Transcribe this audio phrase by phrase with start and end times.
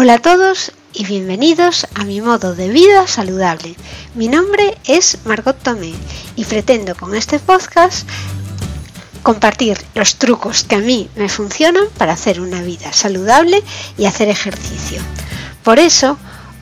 [0.00, 3.74] Hola a todos y bienvenidos a mi modo de vida saludable.
[4.14, 5.92] Mi nombre es Margot Tomé
[6.36, 8.08] y pretendo con este podcast
[9.24, 13.64] compartir los trucos que a mí me funcionan para hacer una vida saludable
[13.96, 15.02] y hacer ejercicio.
[15.64, 16.16] Por eso,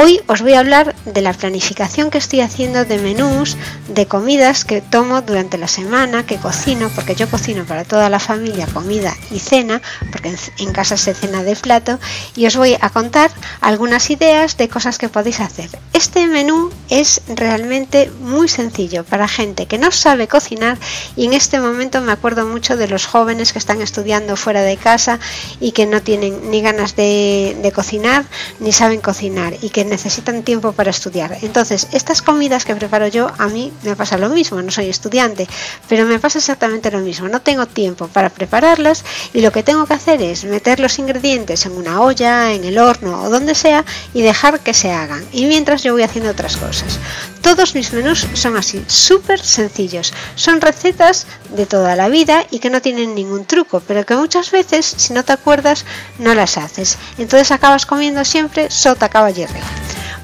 [0.00, 3.56] Hoy os voy a hablar de la planificación que estoy haciendo de menús,
[3.88, 8.20] de comidas que tomo durante la semana, que cocino, porque yo cocino para toda la
[8.20, 9.82] familia comida y cena,
[10.12, 11.98] porque en casa se cena de plato,
[12.36, 15.68] y os voy a contar algunas ideas de cosas que podéis hacer.
[15.92, 20.78] Este menú es realmente muy sencillo para gente que no sabe cocinar
[21.16, 24.76] y en este momento me acuerdo mucho de los jóvenes que están estudiando fuera de
[24.76, 25.18] casa
[25.58, 28.24] y que no tienen ni ganas de, cocinar
[28.60, 31.36] ni saben cocinar y que necesitan tiempo para estudiar.
[31.42, 35.48] Entonces, estas comidas que preparo yo, a mí me pasa lo mismo, no soy estudiante,
[35.88, 37.28] pero me pasa exactamente lo mismo.
[37.28, 41.66] No tengo tiempo para prepararlas y lo que tengo que hacer es meter los ingredientes
[41.66, 45.24] en una olla, en el horno o donde sea y dejar que se hagan.
[45.32, 46.98] Y mientras yo voy haciendo otras cosas.
[47.42, 50.12] Todos mis menús son así, súper sencillos.
[50.34, 54.50] Son recetas de toda la vida y que no tienen ningún truco, pero que muchas
[54.50, 55.84] veces, si no te acuerdas,
[56.18, 56.98] no las haces.
[57.16, 59.52] Entonces acabas comiendo siempre sota caballero.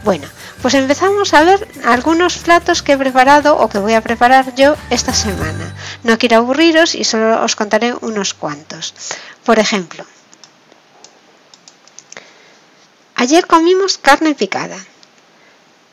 [0.04, 0.26] Bueno,
[0.60, 4.76] pues empezamos a ver algunos platos que he preparado o que voy a preparar yo
[4.90, 5.74] esta semana.
[6.02, 8.94] No quiero aburriros y solo os contaré unos cuantos.
[9.44, 10.04] Por ejemplo,
[13.14, 14.76] ayer comimos carne picada.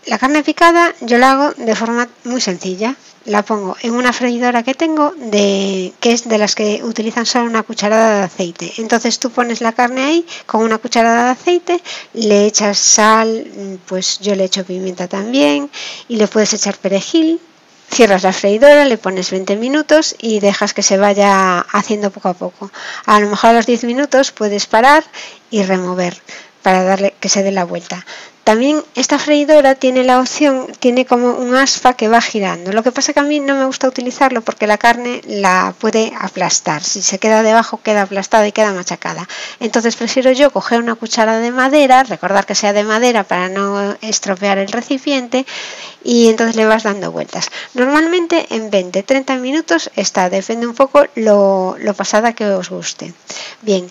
[0.08, 2.96] La carne picada yo la hago de forma muy sencilla.
[3.26, 7.46] La pongo en una freidora que tengo, de, que es de las que utilizan solo
[7.46, 8.74] una cucharada de aceite.
[8.78, 14.18] Entonces tú pones la carne ahí con una cucharada de aceite, le echas sal, pues
[14.20, 15.70] yo le echo pimienta también,
[16.08, 17.40] y le puedes echar perejil.
[17.92, 22.34] Cierras la freidora, le pones 20 minutos y dejas que se vaya haciendo poco a
[22.34, 22.72] poco.
[23.06, 25.04] A lo mejor a los 10 minutos puedes parar
[25.52, 26.18] y remover
[26.62, 28.06] para darle que se dé la vuelta.
[28.44, 32.72] También esta freidora tiene la opción, tiene como un aspa que va girando.
[32.72, 36.12] Lo que pasa que a mí no me gusta utilizarlo porque la carne la puede
[36.20, 36.84] aplastar.
[36.84, 39.28] Si se queda debajo queda aplastada y queda machacada.
[39.60, 43.96] Entonces prefiero yo coger una cuchara de madera, recordar que sea de madera para no
[44.02, 45.46] estropear el recipiente
[46.04, 47.48] y entonces le vas dando vueltas.
[47.76, 53.14] Normalmente en 20-30 minutos está, depende un poco lo, lo pasada que os guste.
[53.62, 53.90] Bien,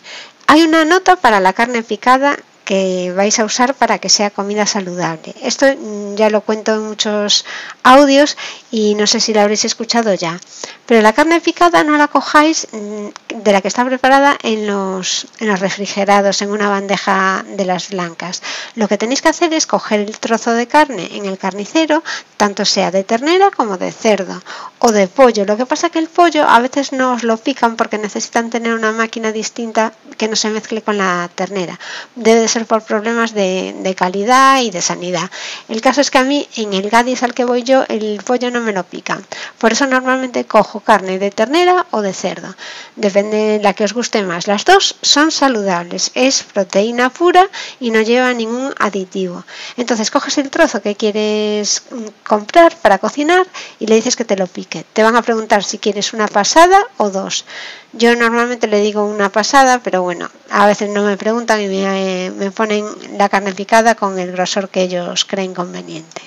[0.49, 2.37] hay una nota para la carne picada
[2.71, 5.35] que vais a usar para que sea comida saludable.
[5.43, 7.45] Esto mm, ya lo cuento en muchos
[7.83, 8.37] audios
[8.71, 10.39] y no sé si lo habréis escuchado ya.
[10.87, 13.09] Pero la carne picada no la cojáis mm,
[13.43, 17.91] de la que está preparada en los, en los refrigerados, en una bandeja de las
[17.91, 18.43] blancas.
[18.75, 22.03] Lo que tenéis que hacer es coger el trozo de carne en el carnicero,
[22.37, 24.41] tanto sea de ternera como de cerdo
[24.79, 25.45] o de pollo.
[25.45, 28.51] Lo que pasa es que el pollo a veces no os lo pican porque necesitan
[28.51, 31.79] tener una máquina distinta que no se mezcle con la ternera.
[32.15, 35.31] Debe ser por problemas de, calidad y de sanidad.
[35.69, 38.51] El caso es que a mí en el Gadis al que voy yo el pollo
[38.51, 39.25] no me lo pican.
[39.59, 42.55] Por eso normalmente cojo carne de ternera o de cerdo.
[42.97, 44.47] Depende de la que os guste más.
[44.47, 46.11] Las dos son saludables.
[46.15, 47.49] Es proteína pura
[47.79, 49.45] y no lleva ningún aditivo.
[49.77, 51.83] Entonces coges el trozo que quieres
[52.27, 53.47] comprar para cocinar
[53.79, 54.85] y le dices que te lo pique.
[54.93, 57.45] Te van a preguntar si quieres una pasada o dos.
[57.93, 62.31] Yo normalmente le digo una pasada, pero bueno, a veces no me preguntan y me,
[62.31, 62.87] me ponen
[63.17, 66.23] la carne picada con el grosor que ellos creen conveniente.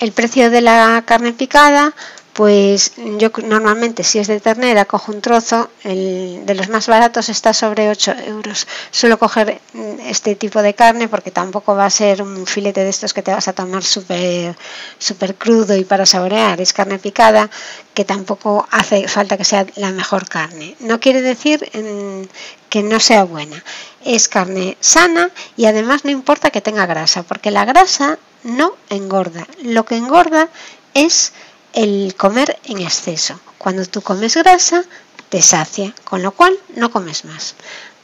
[0.00, 1.94] El precio de la carne picada
[2.34, 7.28] pues yo normalmente si es de ternera cojo un trozo, el de los más baratos
[7.28, 8.66] está sobre 8 euros.
[8.90, 12.90] Suelo coger mm, este tipo de carne porque tampoco va a ser un filete de
[12.90, 14.56] estos que te vas a tomar súper
[14.98, 16.60] super crudo y para saborear.
[16.60, 17.48] Es carne picada
[17.94, 20.74] que tampoco hace falta que sea la mejor carne.
[20.80, 22.26] No quiere decir mm,
[22.68, 23.62] que no sea buena.
[24.04, 29.46] Es carne sana y además no importa que tenga grasa porque la grasa no engorda.
[29.62, 30.48] Lo que engorda
[30.94, 31.32] es
[31.74, 33.38] el comer en exceso.
[33.58, 34.84] Cuando tú comes grasa,
[35.28, 37.56] te sacia, con lo cual no comes más.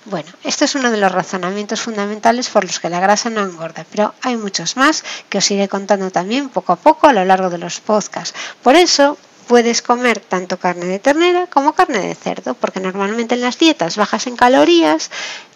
[0.06, 3.84] Bueno, este es uno de los razonamientos fundamentales por los que la grasa no engorda,
[3.90, 7.50] pero hay muchos más que os iré contando también poco a poco a lo largo
[7.50, 8.34] de los podcasts.
[8.62, 13.43] Por eso puedes comer tanto carne de ternera como carne de cerdo, porque normalmente en
[13.43, 15.11] las dietas bajas en calorías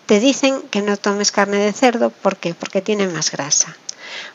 [0.06, 2.54] te dicen que no tomes carne de cerdo, ¿por qué?
[2.54, 3.74] Porque tiene más grasa.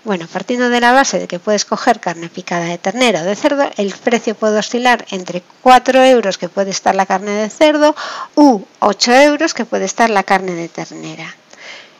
[0.03, 3.35] Bueno, partiendo de la base de que puedes coger carne picada de ternera o de
[3.35, 7.95] cerdo, el precio puede oscilar entre 4 euros que puede estar la carne de cerdo
[8.35, 11.35] u 8 euros que puede estar la carne de ternera.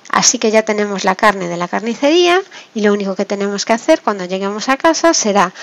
[0.10, 2.42] Así que ya tenemos la carne de la carnicería
[2.74, 5.54] y lo único que tenemos que hacer cuando lleguemos a casa será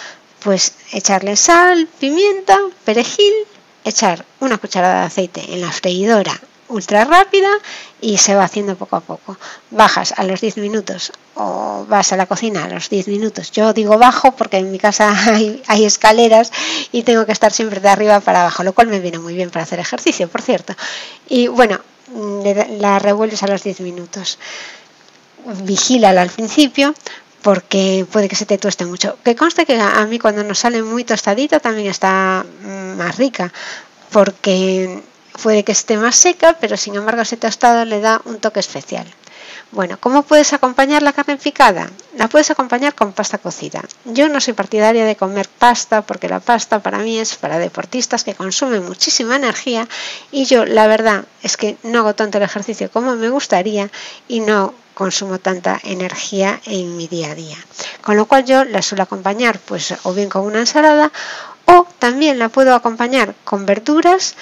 [0.40, 3.32] pues echarle sal, pimienta, perejil,
[3.84, 7.50] echar una cucharada de aceite en la freidora ultra rápida
[8.00, 9.36] y se va haciendo poco a poco.
[9.70, 13.50] Bajas a los 10 minutos o vas a la cocina a los 10 minutos.
[13.52, 16.52] Yo digo bajo porque en mi casa hay, hay, escaleras
[16.92, 19.50] y tengo que estar siempre de arriba para abajo, lo cual me viene muy bien
[19.50, 20.74] para hacer ejercicio, por cierto.
[21.28, 21.80] Y bueno,
[22.78, 24.38] la revuelves a los 10 minutos.
[25.64, 26.94] Vigílala al principio
[27.42, 29.18] porque puede que se te tueste mucho.
[29.24, 33.52] Que conste que a mí cuando nos sale muy tostadita también está mm, más rica,
[34.10, 35.00] porque
[35.42, 39.06] puede que esté más seca, pero sin embargo ese tostado le da un toque especial.
[39.72, 41.90] Bueno, ¿cómo puedes acompañar la carne picada?
[42.16, 43.82] La puedes acompañar con pasta cocida.
[44.04, 48.22] Yo no soy partidaria de comer pasta porque la pasta para mí es para deportistas
[48.22, 49.88] que consumen muchísima energía
[50.30, 53.90] y yo la verdad es que no hago tanto el ejercicio como me gustaría
[54.28, 57.58] y no consumo tanta energía en mi día a día.
[58.02, 61.10] Con lo cual yo la suelo acompañar pues o bien con una ensalada
[61.66, 64.36] o también la puedo acompañar con verduras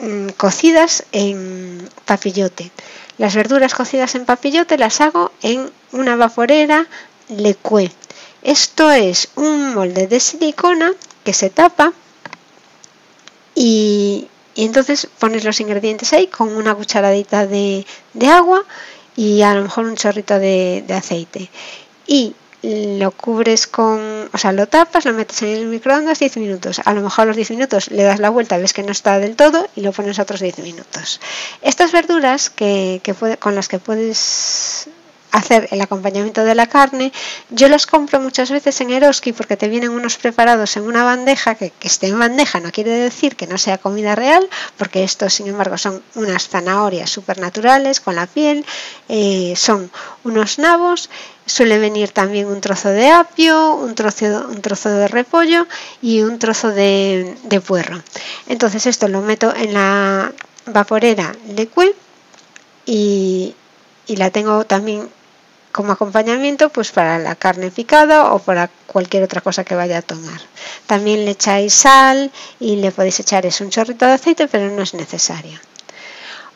[0.00, 2.70] mm, cocidas en papillote.
[3.18, 6.86] Las verduras cocidas en papillote las hago en una vaporera
[7.28, 7.90] lecue.
[8.42, 10.92] Esto es un molde de silicona
[11.24, 11.92] que se tapa
[13.54, 18.64] y, entonces pones los ingredientes ahí con una cucharadita de, de agua
[19.16, 21.50] y a lo mejor un chorrito de, aceite.
[22.06, 26.80] Y lo cubres con, o sea, lo tapas, lo metes en el microondas 10 minutos.
[26.84, 29.18] A lo mejor a los 10 minutos le das la vuelta, ves que no está
[29.18, 31.20] del todo y lo pones otros 10 minutos.
[31.60, 34.88] Estas verduras que, que con las que puedes
[35.34, 37.12] hacer el acompañamiento de la carne.
[37.50, 41.56] Yo los compro muchas veces en Eroski porque te vienen unos preparados en una bandeja,
[41.56, 44.48] que, esté en bandeja no quiere decir que no sea comida real,
[44.78, 48.64] porque estos sin embargo son unas zanahorias supernaturales con la piel,
[49.08, 49.90] eh, son
[50.22, 51.10] unos nabos,
[51.46, 55.66] suele venir también un trozo de apio, un trozo, un trozo de repollo
[56.00, 57.36] y un trozo de,
[57.66, 58.00] puerro.
[58.46, 60.32] Entonces esto lo meto en la
[60.66, 61.68] vaporera de
[62.86, 63.54] y,
[64.06, 65.08] y la tengo también
[65.74, 70.02] como acompañamiento pues para la carne picada o para cualquier otra cosa que vaya a
[70.02, 70.40] tomar.
[70.86, 72.30] También le echáis sal
[72.60, 75.58] y le podéis echar es un chorrito de aceite, pero no es necesario.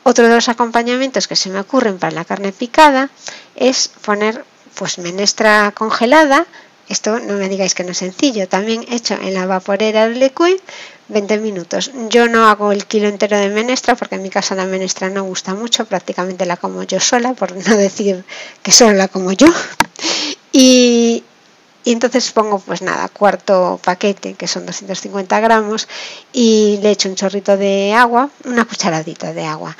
[0.04, 3.10] Otro de los acompañamientos que se me ocurren para la carne picada
[3.56, 4.44] es poner
[4.76, 6.46] pues menestra congelada.
[6.88, 10.56] Esto no me digáis que no es sencillo, también hecho en la vaporera del liquid
[11.08, 11.90] 20 minutos.
[12.08, 15.24] Yo no hago el kilo entero de menestra porque en mi casa la menestra no
[15.24, 18.24] gusta mucho, prácticamente la como yo sola, por no decir
[18.62, 19.48] que solo la como yo.
[20.52, 21.24] Y,
[21.84, 25.88] entonces pongo pues nada, cuarto paquete, que son 250 gramos,
[26.32, 29.76] y le echo un chorrito de agua, una cucharadita de agua.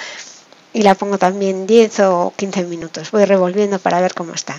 [0.72, 3.10] Y la pongo también 10 o 15 minutos.
[3.10, 4.56] Voy revolviendo para ver cómo está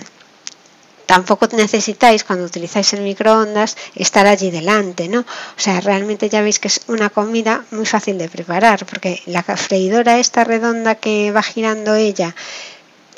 [1.10, 5.22] tampoco necesitáis cuando utilizáis el microondas estar allí delante, ¿no?
[5.22, 9.42] O sea, realmente ya veis que es una comida muy fácil de preparar, porque la
[9.42, 12.32] freidora esta redonda que va girando ella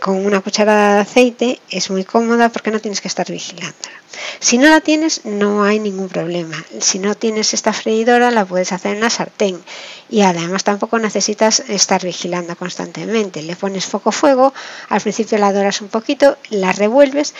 [0.01, 4.01] con una cucharada de aceite es muy cómoda porque no tienes que estar vigilándola.
[4.41, 6.57] Si no la tienes, no hay ningún problema.
[6.81, 9.63] Si no tienes esta freidora, la puedes hacer en la sartén.
[10.09, 13.43] Y además tampoco necesitas estar vigilando constantemente.
[13.43, 14.55] Le pones foco fuego,
[14.89, 17.35] al principio la doras un poquito, la revuelves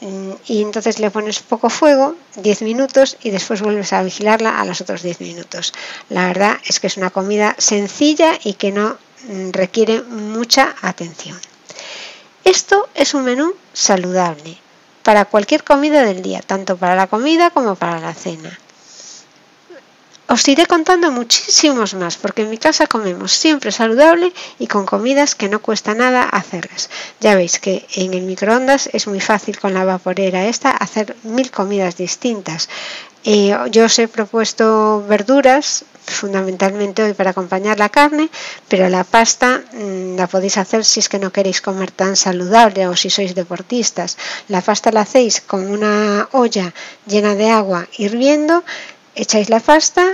[0.00, 4.80] y entonces le pones poco fuego, 10 minutos y después vuelves a vigilarla a los
[4.80, 5.72] otros 10 minutos.
[6.08, 8.96] La verdad es que es una comida sencilla y que no
[9.28, 11.38] mm, requiere mucha atención.
[12.44, 14.56] Esto es un menú saludable
[15.02, 18.58] para cualquier comida del día, tanto para la comida como para la cena.
[20.34, 25.34] Os iré contando muchísimos más, porque en mi casa comemos siempre saludable y con comidas
[25.34, 26.90] que no cuesta nada hacerlas.
[27.18, 31.50] Ya veis que en el microondas es muy fácil con la vaporera esta hacer mil
[31.50, 32.68] comidas distintas.
[33.24, 38.28] Eh, yo os he propuesto verduras fundamentalmente hoy para acompañar la carne,
[38.68, 42.86] pero la pasta mm, la podéis hacer si es que no queréis comer tan saludable
[42.86, 44.18] o si sois deportistas.
[44.48, 46.74] La pasta la hacéis con una olla
[47.06, 48.62] llena de agua hirviendo
[49.22, 50.04] echáis la pasta,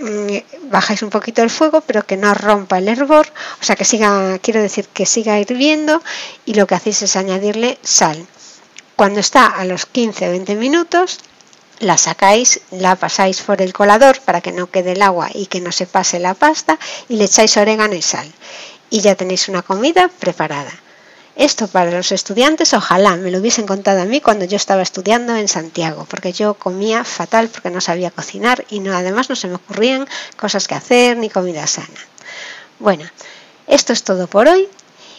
[0.00, 3.26] mm, bajáis un poquito el fuego, pero que no rompa el hervor,
[3.60, 6.02] o sea que siga, quiero decir que siga hirviendo
[6.44, 8.26] y lo que hacéis es añadirle sal.
[8.96, 11.20] Cuando está a los 15-20 minutos,
[11.78, 15.60] la sacáis, la pasáis por el colador para que no quede el agua y que
[15.60, 16.78] no se pase la pasta
[17.08, 18.30] y le echáis orégano y sal.
[18.90, 20.72] Y ya tenéis una comida preparada.
[21.40, 25.34] Esto para los estudiantes, ojalá me lo hubiesen contado a mí cuando yo estaba estudiando
[25.36, 29.48] en Santiago, porque yo comía fatal porque no sabía cocinar y no, además no se
[29.48, 30.06] me ocurrían
[30.36, 31.98] cosas que hacer ni comida sana.
[32.78, 33.08] Bueno,
[33.66, 34.68] esto es todo por hoy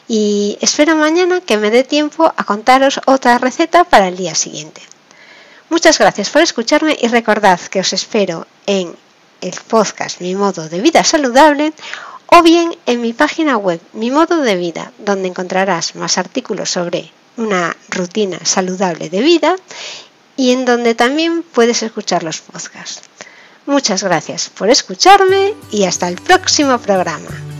[0.07, 4.83] y espero mañana que me dé tiempo a contaros otra receta para el día siguiente.
[5.71, 8.95] Muchas gracias por escucharme y recordad que os espero en
[9.41, 11.73] el podcast Mi modo de vida saludable
[12.33, 17.11] o bien en mi página web Mi Modo de Vida, donde encontrarás más artículos sobre
[17.35, 19.55] una rutina saludable de vida
[20.37, 23.01] y en donde también puedes escuchar los podcasts.
[23.65, 27.50] Muchas gracias por escucharme y hasta el próximo programa.